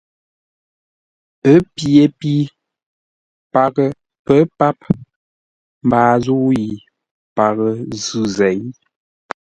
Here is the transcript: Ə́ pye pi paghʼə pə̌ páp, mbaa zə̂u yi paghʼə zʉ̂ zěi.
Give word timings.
Ə́ 1.51 1.57
pye 1.75 2.03
pi 2.19 2.31
paghʼə 3.53 3.85
pə̌ 4.25 4.39
páp, 4.57 4.77
mbaa 5.85 6.13
zə̂u 6.23 6.47
yi 6.59 6.67
paghʼə 7.35 7.69
zʉ̂ 8.03 8.23
zěi. 8.37 8.59